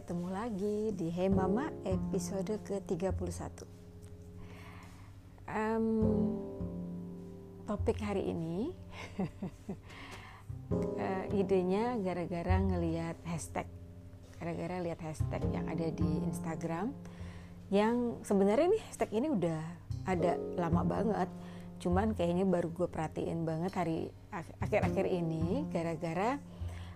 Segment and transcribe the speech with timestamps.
[0.00, 3.68] ketemu lagi di Hey Mama episode ke-31
[5.44, 5.84] um,
[7.68, 8.72] Topik hari ini
[10.72, 13.68] uh, Idenya gara-gara ngeliat hashtag
[14.40, 16.96] Gara-gara lihat hashtag yang ada di Instagram
[17.68, 19.60] Yang sebenarnya nih hashtag ini udah
[20.08, 21.28] ada lama banget
[21.76, 24.08] Cuman kayaknya baru gue perhatiin banget hari
[24.64, 26.40] akhir-akhir ini Gara-gara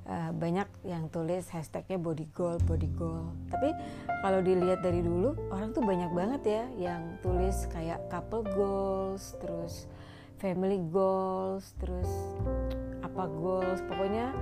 [0.08, 3.72] uh, banyak yang tulis hashtagnya body goal body goal tapi
[4.20, 9.88] kalau dilihat dari dulu orang tuh banyak banget ya yang tulis kayak couple goals terus
[10.38, 12.10] family goals terus
[13.00, 14.34] apa goals pokoknya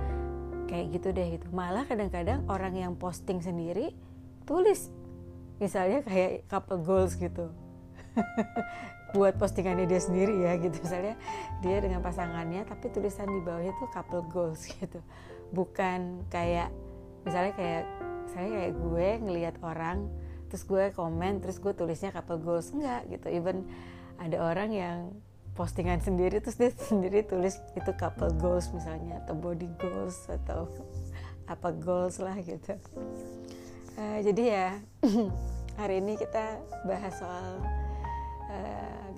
[0.67, 1.45] kayak gitu deh gitu.
[1.53, 3.93] Malah kadang-kadang orang yang posting sendiri
[4.49, 4.89] tulis
[5.61, 7.53] misalnya kayak couple goals gitu.
[9.13, 10.73] Buat postingannya dia sendiri ya gitu.
[10.81, 11.15] Misalnya
[11.61, 14.99] dia dengan pasangannya tapi tulisan di bawahnya tuh couple goals gitu
[15.53, 16.73] bukan kayak
[17.23, 17.83] misalnya kayak
[18.33, 20.09] saya kayak gue ngelihat orang
[20.49, 23.29] terus gue komen terus gue tulisnya couple goals enggak gitu.
[23.29, 23.69] Even
[24.17, 24.97] ada orang yang
[25.53, 30.65] postingan sendiri terus dia sendiri tulis itu couple goals misalnya atau body goals atau
[31.53, 32.73] apa goals lah gitu.
[33.93, 34.67] Uh, jadi ya
[35.79, 36.57] hari ini kita
[36.89, 37.61] bahas soal
[38.49, 39.09] uh,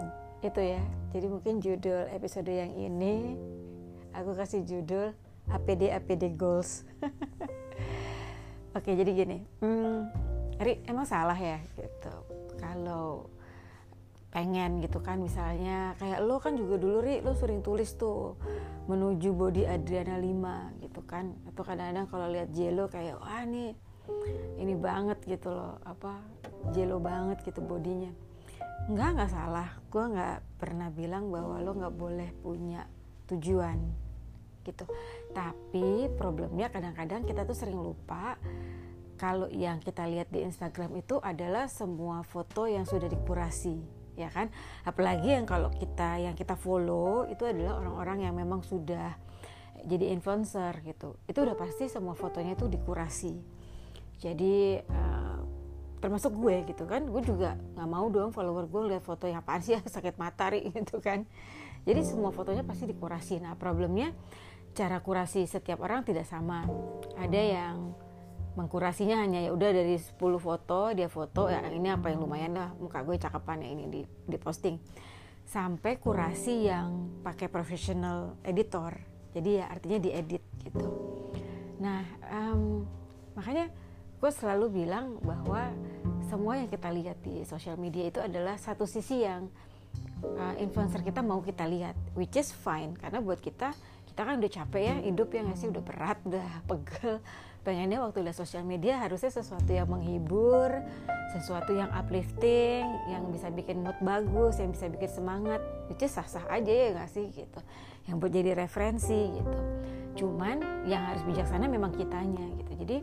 [0.44, 0.84] itu ya.
[1.16, 3.40] Jadi mungkin judul episode yang ini
[4.12, 5.16] aku kasih judul
[5.52, 6.86] APD APD goals.
[8.78, 9.38] Oke jadi gini.
[9.64, 10.12] Hmm,
[10.60, 12.14] Ri emang salah ya gitu.
[12.60, 13.32] Kalau
[14.36, 18.36] pengen gitu kan misalnya kayak lo kan juga dulu Ri lo sering tulis tuh
[18.92, 21.32] menuju body Adriana 5 gitu kan.
[21.48, 23.72] Atau kadang-kadang kalau lihat Jelo kayak wah nih
[24.60, 25.80] ini banget gitu loh.
[25.88, 26.20] Apa
[26.76, 28.12] Jelo banget gitu bodinya.
[28.92, 29.70] Nggak nggak salah.
[29.88, 32.84] Gue nggak pernah bilang bahwa lo nggak boleh punya
[33.32, 34.06] tujuan
[34.66, 34.86] gitu
[35.36, 38.40] tapi problemnya kadang-kadang kita tuh sering lupa
[39.20, 44.48] kalau yang kita lihat di Instagram itu adalah semua foto yang sudah dikurasi ya kan?
[44.88, 49.16] Apalagi yang kalau kita yang kita follow itu adalah orang-orang yang memang sudah
[49.84, 51.20] jadi influencer gitu.
[51.28, 53.36] Itu udah pasti semua fotonya itu dikurasi.
[54.16, 55.40] Jadi uh,
[56.00, 57.04] termasuk gue gitu kan?
[57.06, 61.04] Gue juga nggak mau dong follower gue lihat foto yang apaan sih sakit matahari gitu
[61.04, 61.28] kan?
[61.86, 63.44] Jadi semua fotonya pasti dikurasi.
[63.44, 64.16] Nah problemnya
[64.76, 66.68] cara kurasi setiap orang tidak sama.
[67.16, 67.96] Ada yang
[68.56, 72.72] mengkurasinya hanya ya udah dari 10 foto dia foto ya ini apa yang lumayan lah
[72.80, 74.80] muka gue cakepan ya ini di, di posting
[75.44, 78.96] sampai kurasi yang pakai professional editor
[79.36, 80.88] jadi ya artinya diedit gitu
[81.84, 82.88] nah um,
[83.36, 83.68] makanya
[84.24, 85.76] gue selalu bilang bahwa
[86.32, 89.52] semua yang kita lihat di sosial media itu adalah satu sisi yang
[90.24, 93.76] uh, influencer kita mau kita lihat which is fine karena buat kita
[94.16, 95.68] kita kan udah capek ya hidup ya nggak sih?
[95.68, 97.20] Udah berat udah pegel.
[97.68, 100.72] Pengennya waktu lihat sosial media harusnya sesuatu yang menghibur
[101.36, 105.60] sesuatu yang uplifting yang bisa bikin mood bagus yang bisa bikin semangat.
[105.92, 107.60] Itu sah-sah aja ya nggak sih gitu.
[108.08, 109.60] Yang buat jadi referensi gitu.
[110.24, 112.72] Cuman yang harus bijaksana memang kitanya gitu.
[112.88, 112.98] Jadi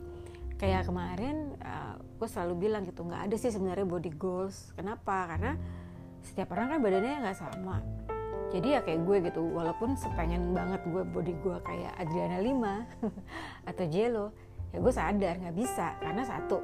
[0.56, 4.72] kayak kemarin uh, gue selalu bilang gitu nggak ada sih sebenarnya body goals.
[4.80, 5.28] Kenapa?
[5.28, 5.60] Karena
[6.24, 7.84] setiap orang kan badannya nggak sama
[8.52, 12.84] jadi ya kayak gue gitu walaupun sepengen banget gue body gue kayak Adriana Lima
[13.70, 14.36] atau Jello
[14.72, 15.96] ya gue sadar nggak bisa.
[16.00, 16.60] Karena satu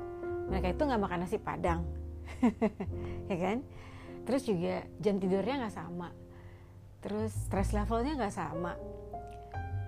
[0.49, 1.81] mereka itu nggak makan nasi padang.
[3.29, 3.59] Ya kan?
[4.25, 6.09] Terus juga jam tidurnya nggak sama.
[7.05, 8.73] Terus stress levelnya nggak sama.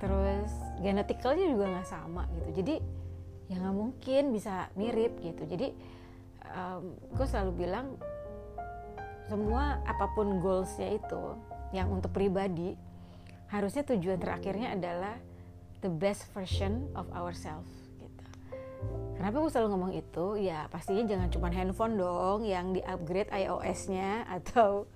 [0.01, 2.65] Terus geneticalnya juga nggak sama gitu.
[2.65, 2.75] Jadi
[3.53, 5.45] ya nggak mungkin bisa mirip gitu.
[5.49, 5.73] Jadi
[6.53, 7.97] um, gue selalu bilang
[9.29, 11.25] semua apa pun goalsnya itu
[11.71, 12.75] yang untuk pribadi
[13.51, 15.19] harusnya tujuan terakhirnya adalah
[15.83, 18.25] the best version of ourselves gitu.
[19.19, 20.27] Kenapa gue selalu ngomong itu?
[20.39, 24.87] Ya pastinya jangan cuma handphone dong yang di upgrade iOS-nya atau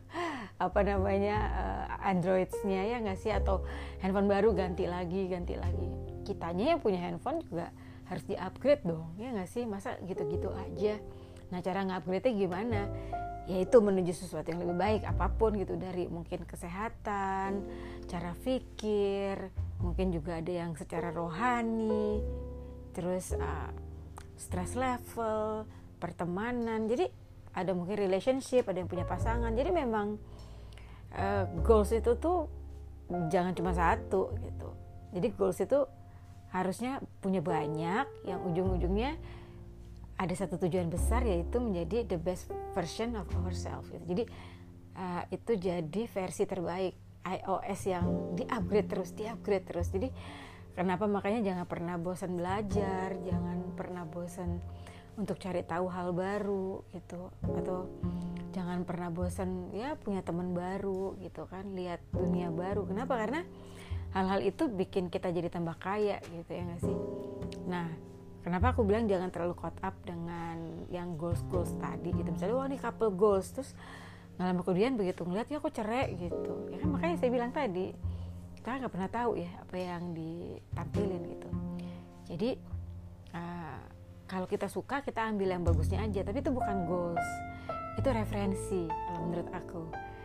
[0.54, 1.84] apa namanya uh,
[2.14, 3.66] Android-nya ya nggak sih atau
[3.98, 5.90] handphone baru ganti lagi ganti lagi.
[6.22, 7.74] Kitanya yang punya handphone juga
[8.06, 11.00] harus di upgrade dong ya nggak sih masa gitu-gitu aja.
[11.50, 12.80] Nah cara nge-upgrade-nya gimana?
[13.44, 17.60] Yaitu menuju sesuatu yang lebih baik apa pun gitu dari mungkin kesehatan,
[18.08, 19.52] cara pikir,
[19.84, 22.24] mungkin juga ada yang secara rohani,
[22.96, 23.70] terus uh,
[24.40, 25.68] stress level,
[26.00, 26.88] pertemanan.
[26.88, 27.04] Jadi
[27.52, 29.52] ada mungkin relationship, ada yang punya pasangan.
[29.52, 30.16] Jadi memang
[31.12, 32.48] uh, goals itu tuh
[33.28, 34.68] jangan cuma satu gitu.
[35.12, 35.84] Jadi goals itu
[36.48, 39.18] harusnya punya banyak yang ujung-ujungnya
[40.14, 44.04] ada satu tujuan besar yaitu menjadi the best version of ourselves gitu.
[44.14, 44.24] jadi
[44.94, 46.94] uh, itu jadi versi terbaik
[47.24, 48.06] iOS yang
[48.36, 49.88] di upgrade terus di upgrade terus.
[49.88, 50.12] Jadi
[50.76, 51.08] kenapa?
[51.08, 54.60] Makanya jangan pernah bosan belajar jangan pernah bosan
[55.14, 57.32] untuk cari tahu hal baru gitu.
[57.42, 57.88] Atau
[58.52, 62.84] jangan pernah bosan ya punya teman baru gitu kan lihat dunia baru.
[62.84, 63.16] Kenapa?
[63.16, 63.40] Karena
[64.12, 66.98] hal-hal itu bikin kita jadi tambah kaya gitu ya nggak sih?
[67.66, 67.88] Nah
[68.44, 72.28] kenapa aku bilang jangan terlalu caught up dengan yang goals goals tadi gitu?
[72.28, 73.48] Misalnya wah ini couple goals.
[73.56, 73.72] Terus
[74.36, 76.12] nggak lama kemudian begitu ngeliat ya aku cerai?
[76.12, 76.54] Gitu.
[76.68, 77.96] Ya kan makanya saya bilang tadi
[78.60, 81.48] kita nggak pernah tahu ya apa yang ditampilin gitu.
[82.28, 82.50] Jadi
[83.32, 83.80] uh,
[84.28, 86.20] kalau kita suka kita ambil yang bagusnya aja.
[86.20, 87.28] Tapi itu bukan goals.
[87.96, 89.82] Itu referensi kalau menurut aku.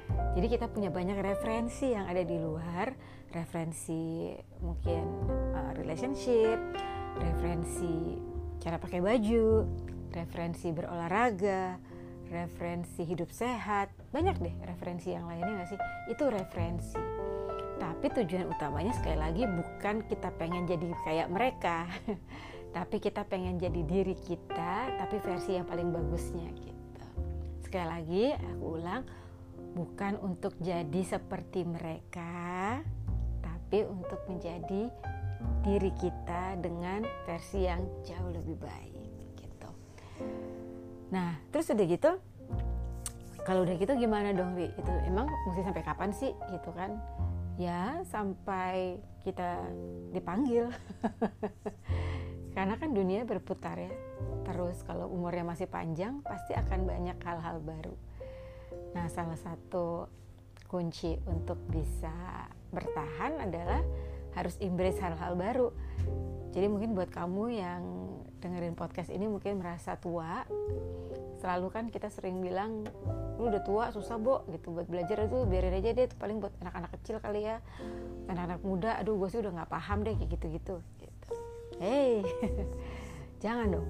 [0.09, 2.91] Jadi kita punya banyak referensi yang ada di luar.
[3.29, 5.05] Referensi mungkin
[5.53, 6.57] uh, relationship
[7.17, 8.19] referensi
[8.59, 9.65] cara pakai baju
[10.13, 11.89] referensi berolahraga
[12.29, 13.89] referensi hidup sehat.
[14.13, 15.79] Banyak deh referensi yang lainnya gak sih?
[16.13, 16.97] Itu referensi.
[17.79, 21.87] Tapi tujuan utamanya sekali lagi bukan kita pengen jadi kayak mereka
[22.75, 27.05] tapi kita pengen jadi diri kita tapi versi yang paling bagusnya gitu.
[27.65, 29.03] Sekali lagi aku ulang
[29.73, 32.77] bukan untuk jadi seperti mereka
[33.41, 34.91] tapi untuk menjadi
[35.63, 38.95] diri kita dengan versi yang jauh lebih baik
[39.39, 39.69] gitu.
[41.11, 42.11] Nah terus udah gitu
[43.49, 47.01] kalau udah gitu gimana dong Ri itu emang mesti sampai kapan sih gitu kan?
[47.57, 49.65] Ya sampai kita
[50.13, 50.69] dipanggil.
[52.55, 53.89] Karena kan dunia berputar ya.
[54.45, 57.95] Terus kalau umurnya masih panjang pasti akan banyak hal-hal baru.
[58.93, 60.05] Nah salah satu
[60.69, 62.13] kunci untuk bisa
[62.69, 63.81] bertahan adalah
[64.33, 65.69] harus embrace hal-hal baru.
[66.53, 67.81] Jadi mungkin buat kamu yang
[68.41, 70.47] dengerin podcast ini mungkin merasa tua
[71.39, 72.83] selalu kan kita sering bilang
[73.39, 74.73] lu udah tua susah bo gitu.
[74.75, 77.63] Buat belajar itu biarin aja deh itu paling buat anak-anak kecil kali ya.
[78.27, 80.81] Anak-anak muda aduh gue sih udah nggak paham deh kayak gitu-gitu
[81.79, 82.21] hey
[83.43, 83.87] jangan dong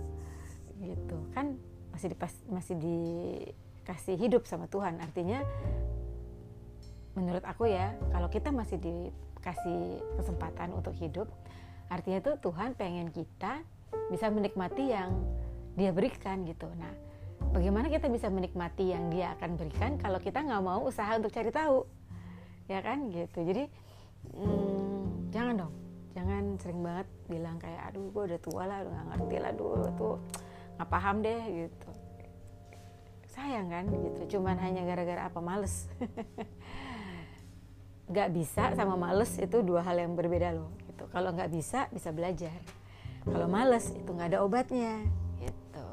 [0.79, 1.17] gitu.
[1.35, 1.59] Kan
[1.91, 5.01] masih dipas masih dikasih hidup sama Tuhan.
[5.01, 5.43] Artinya
[7.17, 8.79] menurut aku ya kalau kita masih
[9.39, 11.31] dikasih kesempatan untuk hidup.
[11.87, 13.63] Artinya tuh Tuhan pengen kita
[14.11, 15.15] bisa menikmati yang
[15.79, 16.67] dia berikan gitu.
[16.75, 16.91] Nah
[17.55, 21.49] bagaimana kita bisa menikmati yang dia akan berikan kalau kita nggak mau usaha untuk cari
[21.49, 21.87] tahu?
[22.67, 23.41] Ya kan gitu.
[23.41, 23.63] Jadi
[24.35, 25.73] hmm, jangan dong.
[26.13, 29.87] Jangan sering banget bilang kayak aduh gue udah tua lah udah gak ngerti lah dulu
[29.95, 30.15] tuh
[30.75, 31.89] nggak paham deh gitu.
[33.31, 34.37] Sayang kan gitu.
[34.37, 35.87] Cuman hanya gara-gara apa males
[38.09, 41.05] nggak bisa sama males itu dua hal yang berbeda loh gitu.
[41.13, 42.57] Kalau nggak bisa bisa belajar.
[43.21, 45.05] Kalau males itu nggak ada obatnya
[45.37, 45.89] gitu.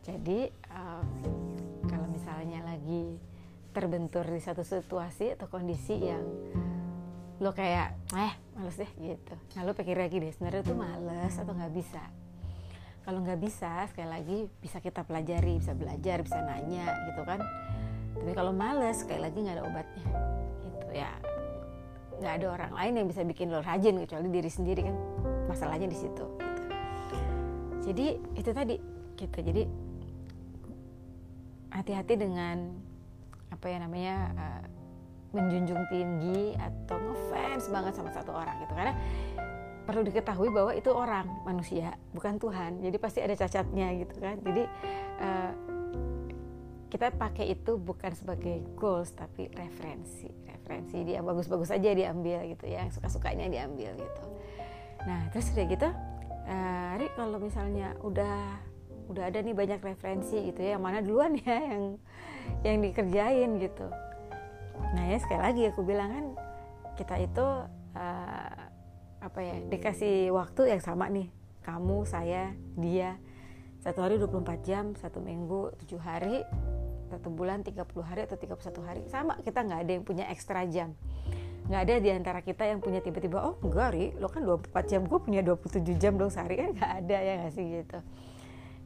[0.00, 1.08] Jadi um,
[1.84, 3.20] kalau misalnya lagi
[3.76, 6.24] terbentur di satu situasi atau kondisi yang
[7.36, 9.36] lo kayak eh males deh gitu.
[9.60, 12.00] Nah lo pikir lagi deh sebenarnya tuh males atau nggak bisa?
[13.04, 17.44] Kalau nggak bisa sekali lagi bisa kita pelajari bisa belajar bisa nanya gitu kan.
[18.16, 20.08] Tapi kalau males sekali lagi nggak ada obatnya
[20.86, 21.02] gitu.
[21.02, 21.10] Ya
[22.16, 24.96] nggak ada orang lain yang bisa bikin lo rajin kecuali diri sendiri kan.
[25.50, 26.62] Masalahnya di situ gitu.
[27.90, 28.06] jadi
[28.38, 28.76] itu tadi
[29.18, 29.38] gitu.
[29.42, 29.62] Jadi
[31.74, 32.72] hati-hati dengan
[33.52, 34.64] apa ya namanya uh,
[35.36, 38.72] menjunjung tinggi atau ngefans banget sama satu orang gitu.
[38.72, 38.94] Karena
[39.86, 42.80] perlu diketahui bahwa itu orang manusia bukan Tuhan.
[42.82, 44.40] Jadi pasti ada cacatnya gitu kan.
[44.40, 44.62] Jadi
[45.20, 45.75] uh,
[46.96, 50.32] kita pakai itu bukan sebagai goals tapi referensi.
[50.48, 54.24] Referensi dia bagus-bagus aja diambil gitu ya suka-sukanya diambil gitu.
[55.04, 55.88] Nah terus udah gitu
[56.48, 58.64] uh, kalau misalnya udah
[59.12, 62.00] udah ada nih banyak referensi gitu ya yang mana duluan ya yang
[62.64, 63.92] yang dikerjain gitu.
[64.96, 66.26] Nah ya sekali lagi aku bilang kan
[66.96, 67.46] kita itu
[67.92, 68.60] uh,
[69.20, 71.28] apa ya dikasih waktu yang sama nih
[71.60, 73.20] kamu saya dia.
[73.84, 76.40] Satu hari 24 jam satu minggu tujuh hari
[77.06, 79.02] satu bulan 30 hari atau 31 hari.
[79.06, 80.94] Sama kita nggak ada yang punya ekstra jam.
[81.66, 84.14] Nggak ada di antara kita yang punya tiba-tiba oh enggak ri.
[84.18, 86.58] Lo kan 24 jam gue punya 27 jam dong sehari.
[86.58, 87.98] Kan nggak ada ya nggak sih gitu.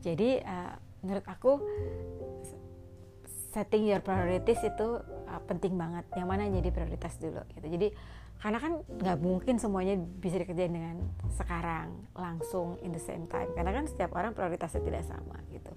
[0.01, 0.73] Jadi uh,
[1.05, 1.53] menurut aku
[3.53, 6.05] setting your priorities itu uh, penting banget.
[6.17, 7.67] Yang mana jadi prioritas dulu gitu.
[7.69, 7.89] Jadi
[8.41, 10.97] karena kan nggak mungkin semuanya bisa dikerjain dengan
[11.37, 13.53] sekarang langsung in the same time.
[13.53, 15.77] Karena kan setiap orang prioritasnya tidak sama gitu.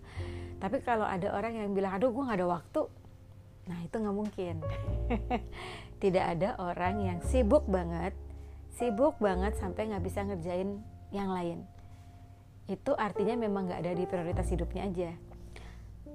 [0.63, 2.81] Tapi kalau ada orang yang bilang aduh gue nggak ada waktu
[3.63, 4.55] nah itu nggak mungkin.
[6.03, 8.11] Tidak ada orang yang sibuk banget
[8.75, 10.83] sibuk banget sampai nggak bisa ngerjain
[11.15, 11.63] yang lain.
[12.67, 15.11] Itu artinya memang nggak ada di prioritas hidupnya aja.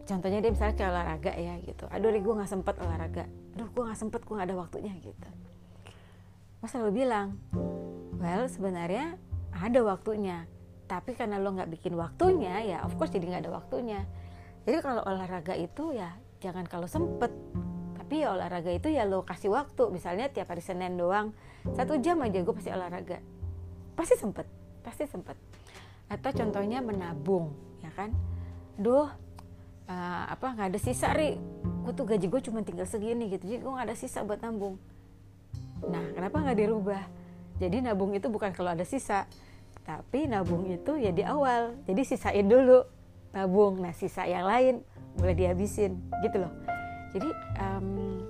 [0.05, 1.89] Contohnya dia misalnya kayak olahraga ya gitu.
[1.89, 3.25] Aduh gue nggak sempet olahraga.
[3.57, 5.29] Aduh gue nggak sempet gue nggak ada waktunya gitu
[6.59, 7.39] mas selalu bilang
[8.19, 9.15] well sebenarnya
[9.55, 10.47] ada waktunya.
[10.89, 14.01] Tapi karena lo nggak bikin waktunya ya of course jadi nggak ada waktunya.
[14.65, 17.31] Jadi kalau olahraga itu ya jangan kalau sempet.
[17.99, 19.93] Tapi ya olahraga itu ya lo kasih waktu.
[19.93, 21.37] Misalnya tiap hari Senin doang
[21.77, 23.21] satu jam aja gue pasti olahraga.
[23.95, 24.47] Pasti sempet
[24.83, 25.37] pasti sempet.
[26.09, 27.53] Atau contohnya menabung
[27.85, 28.17] ya kan?
[28.81, 31.37] Duh uh, apa nggak ada sisa ri.
[31.85, 33.45] Gue tuh gaji gue cuma tinggal segini gitu.
[33.45, 34.81] Jadi gue nggak ada sisa buat nabung
[35.87, 37.03] nah kenapa nggak dirubah?
[37.59, 39.27] Jadi nabung itu bukan kalau ada sisa
[39.83, 41.75] tapi nabung itu ya di awal.
[41.89, 42.85] Jadi sisain dulu
[43.33, 43.81] nabung.
[43.83, 44.85] Nah sisa yang lain
[45.19, 46.53] boleh dihabisin gitu loh.
[47.17, 48.21] Jadi um,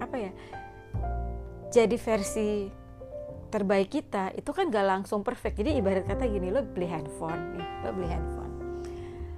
[0.00, 0.32] apa ya
[1.70, 2.70] jadi versi
[3.52, 5.60] terbaik kita itu kan gak langsung perfect.
[5.60, 8.52] Jadi ibarat kata gini lo beli handphone nih lo beli handphone.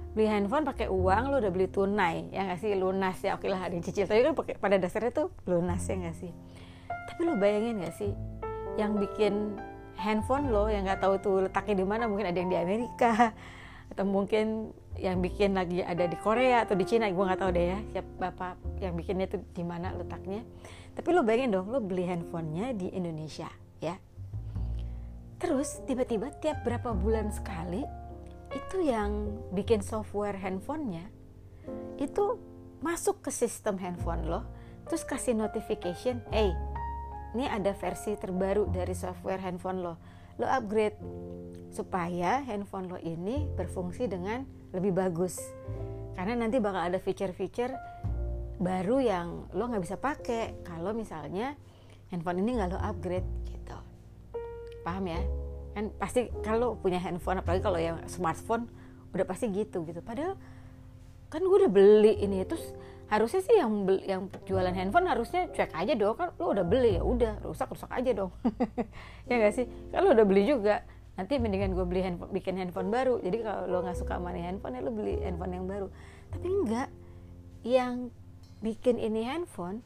[0.09, 2.73] Beli handphone pakai uang lo udah beli tunai ya nggak sih?
[2.73, 4.09] Lunas ya oke lah ada cicil.
[4.09, 6.33] Tapi kan pada dasarnya tuh lunas ya nggak sih
[7.09, 8.13] tapi lo bayangin nggak sih
[8.77, 9.57] yang bikin
[9.97, 13.33] handphone lo yang nggak tahu tuh letaknya di mana mungkin ada yang di Amerika
[13.91, 17.65] atau mungkin yang bikin lagi ada di Korea atau di Cina gue nggak tahu deh
[17.73, 20.43] ya siapa bapak yang bikinnya itu di mana letaknya.
[20.93, 23.47] Tapi lo bayangin dong lo beli handphonenya di Indonesia
[23.79, 23.95] ya.
[25.39, 27.87] Terus tiba-tiba tiap berapa bulan sekali
[28.51, 31.07] itu yang bikin software handphonenya
[32.01, 32.41] itu
[32.81, 34.41] masuk ke sistem handphone lo
[34.89, 36.49] terus kasih notification hey
[37.37, 39.93] ini ada versi terbaru dari software handphone lo.
[40.39, 40.97] Lo upgrade
[41.69, 45.37] supaya handphone lo ini berfungsi dengan lebih bagus.
[46.17, 47.73] Karena nanti bakal ada feature-feature
[48.59, 51.55] baru yang lo nggak bisa pakai kalau misalnya
[52.11, 53.77] handphone ini nggak lo upgrade gitu.
[54.81, 55.21] Paham ya?
[55.77, 58.67] Kan pasti kalau punya handphone apalagi kalau yang smartphone
[59.13, 60.01] udah pasti gitu gitu.
[60.01, 60.35] Padahal
[61.29, 62.73] kan gue udah beli ini terus
[63.09, 66.15] harusnya sih yang beli, yang jualan handphone harusnya cek aja dong.
[66.15, 68.31] Kan lo udah beli ya udah rusak rusak aja dong.
[69.29, 69.65] Ya gak sih?
[69.93, 70.81] Lo udah beli juga.
[71.13, 73.19] Nanti mendingan gue beli handphone bikin handphone baru.
[73.19, 75.87] Jadi kalau lo nggak suka sama handphone ya lo beli handphone yang baru.
[76.31, 76.89] Tapi enggak.
[77.65, 78.15] Yang
[78.63, 79.83] bikin ini handphone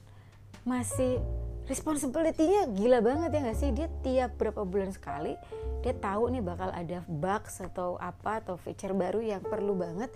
[0.63, 1.19] masih
[1.65, 3.69] responsibility-nya gila banget ya nggak sih?
[3.73, 5.35] Dia tiap berapa bulan sekali
[5.83, 10.07] dia tahu nih bakal ada bugs atau apa atau feature baru yang perlu banget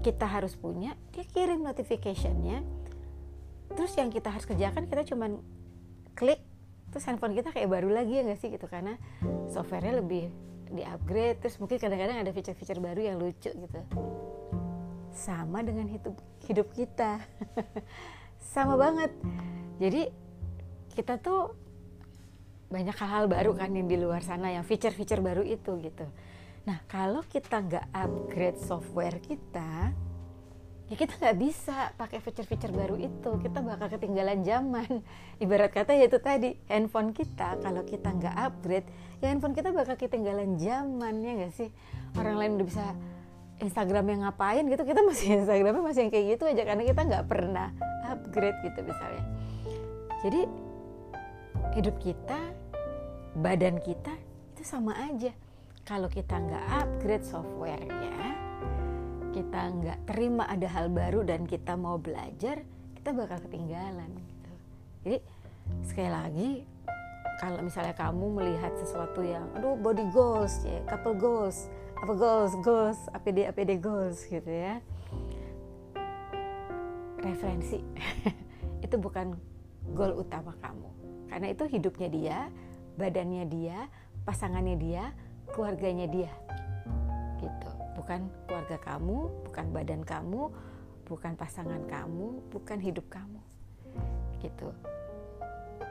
[0.00, 2.64] kita harus punya dia kirim notificationnya.
[3.74, 5.42] Terus yang kita harus kerjakan kita cuman
[6.16, 6.40] klik
[6.88, 8.66] terus handphone kita kayak baru lagi ya nggak sih gitu.
[8.66, 8.96] Karena
[9.52, 10.32] softwarenya lebih
[10.68, 13.80] di upgrade terus mungkin kadang-kadang ada fitur-fitur baru yang lucu gitu.
[15.12, 16.16] Sama dengan hidup
[16.48, 17.20] hidup kita.
[18.54, 19.12] Sama banget.
[19.78, 20.08] Jadi
[20.96, 21.54] kita tuh
[22.68, 26.04] banyak hal-hal baru kan yang di luar sana yang fitur-fitur baru itu gitu
[26.68, 29.96] nah kalau kita nggak upgrade software kita
[30.88, 33.30] ya kita nggak bisa pakai fitur-fitur baru itu.
[33.44, 35.04] Kita bakal ketinggalan zaman.
[35.44, 38.88] Ibarat kata ya itu tadi handphone kita kalau kita nggak upgrade
[39.20, 41.68] ya handphone kita bakal ketinggalan zaman ya nggak sih?
[42.16, 42.86] Orang lain udah bisa
[43.60, 47.24] Instagram yang ngapain gitu kita masih Instagramnya masih yang kayak gitu aja karena kita nggak
[47.28, 47.68] pernah
[48.08, 49.24] upgrade gitu misalnya.
[50.24, 50.40] Jadi
[51.76, 52.40] hidup kita
[53.36, 54.16] badan kita
[54.56, 55.30] itu sama aja
[55.88, 58.36] kalau kita nggak upgrade softwarenya
[59.32, 62.60] kita nggak terima ada hal baru dan kita mau belajar
[62.92, 64.52] kita bakal ketinggalan gitu.
[65.08, 65.18] Jadi
[65.88, 66.50] sekali lagi
[67.40, 73.00] kalau misalnya kamu melihat sesuatu yang aduh body goals ya couple goals apa goals goals
[73.16, 74.84] APD APD goals gitu ya.
[77.16, 77.80] Referensi
[78.84, 79.32] itu bukan
[79.96, 80.90] goal utama kamu.
[81.32, 82.38] Karena itu hidupnya dia
[83.00, 83.88] badannya dia
[84.28, 85.16] pasangannya dia
[85.54, 86.32] keluarganya dia
[87.38, 90.54] gitu bukan keluarga kamu, bukan badan kamu,
[91.10, 93.42] bukan pasangan kamu, bukan hidup kamu.
[94.38, 94.70] Gitu.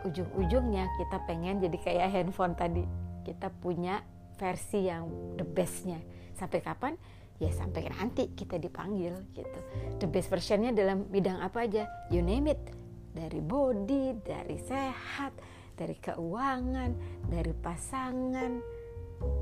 [0.07, 2.87] Ujung-ujungnya kita pengen jadi kayak handphone tadi.
[3.27, 3.99] Kita punya
[4.39, 5.99] versi yang the bestnya.
[6.39, 6.95] Sampai kapan?
[7.37, 9.59] Ya sampai nanti kita dipanggil gitu.
[9.99, 11.85] The best versionnya dalam bidang apa aja?
[12.07, 12.63] You name it.
[13.11, 15.37] Dari body, dari sehat,
[15.75, 16.97] dari keuangan,
[17.29, 18.61] dari pasangan,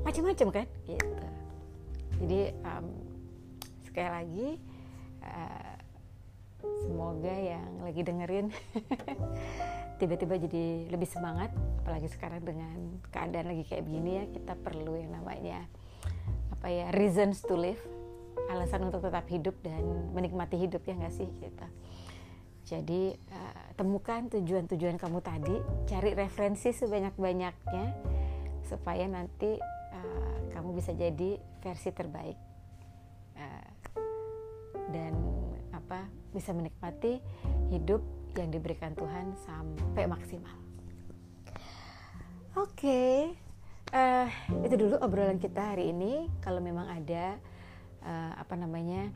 [0.04, 0.66] macam-macam kan?
[0.86, 1.26] Gitu.
[2.16, 2.86] Jadi um,
[3.84, 4.48] sekali lagi
[5.24, 5.76] uh,
[6.84, 8.46] semoga yang lagi dengerin
[10.00, 11.52] tiba-tiba jadi lebih semangat
[11.84, 15.64] apalagi sekarang dengan keadaan lagi kayak begini ya kita perlu yang namanya
[16.52, 17.80] apa ya reasons to live
[18.52, 21.26] alasan untuk tetap hidup dan menikmati hidup ya nggak sih?
[21.26, 21.66] Kita
[22.66, 25.56] jadi uh, temukan tujuan-tujuan kamu tadi
[25.86, 27.86] cari referensi sebanyak-banyaknya
[28.66, 29.56] supaya nanti
[29.94, 32.38] uh, kamu bisa jadi versi terbaik
[33.38, 33.68] uh,
[34.90, 35.14] dan
[35.70, 37.22] apa bisa menikmati
[37.70, 38.02] hidup
[38.36, 40.52] yang diberikan Tuhan sampai maksimal.
[42.56, 43.16] Oke, okay.
[43.94, 44.28] uh,
[44.64, 47.36] itu dulu obrolan kita hari ini kalau memang ada
[48.04, 49.12] uh, apa namanya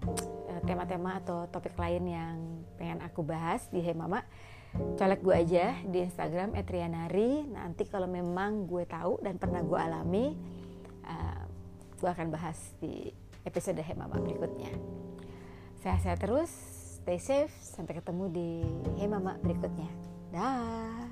[0.64, 2.36] tema-tema uh, atau topik lain yang
[2.76, 4.24] pengen aku bahas di Hey Mama
[4.74, 7.46] colek gue aja di Instagram @rianari.
[7.48, 10.26] Nanti kalau memang gue tahu dan pernah gue alami
[11.06, 11.44] uh,
[12.00, 13.12] gue akan bahas di
[13.44, 14.72] episode Hey Mama berikutnya.
[15.80, 16.50] Sehat-sehat terus
[17.00, 18.50] stay safe sampai ketemu di
[19.00, 19.88] Hey Mama berikutnya.
[20.30, 21.08] Dah